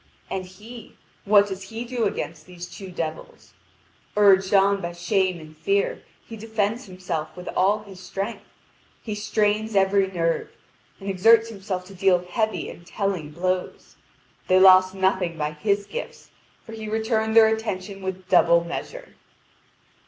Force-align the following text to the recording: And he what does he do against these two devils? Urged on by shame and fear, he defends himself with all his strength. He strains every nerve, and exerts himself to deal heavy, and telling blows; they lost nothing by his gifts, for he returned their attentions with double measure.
And 0.31 0.47
he 0.47 0.95
what 1.25 1.45
does 1.47 1.69
he 1.69 1.85
do 1.85 2.05
against 2.05 2.47
these 2.47 2.65
two 2.65 2.89
devils? 2.89 3.53
Urged 4.17 4.51
on 4.51 4.81
by 4.81 4.93
shame 4.93 5.39
and 5.39 5.55
fear, 5.55 6.01
he 6.25 6.35
defends 6.35 6.85
himself 6.85 7.37
with 7.37 7.47
all 7.49 7.83
his 7.83 7.99
strength. 7.99 8.43
He 9.03 9.13
strains 9.13 9.75
every 9.75 10.07
nerve, 10.07 10.49
and 10.99 11.07
exerts 11.07 11.49
himself 11.49 11.85
to 11.85 11.93
deal 11.93 12.25
heavy, 12.25 12.67
and 12.67 12.83
telling 12.83 13.29
blows; 13.29 13.97
they 14.47 14.59
lost 14.59 14.95
nothing 14.95 15.37
by 15.37 15.51
his 15.51 15.85
gifts, 15.85 16.31
for 16.65 16.71
he 16.71 16.89
returned 16.89 17.35
their 17.35 17.53
attentions 17.53 18.01
with 18.01 18.27
double 18.27 18.63
measure. 18.63 19.09